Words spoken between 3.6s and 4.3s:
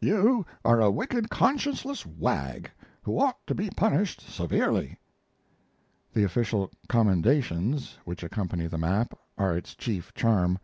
punished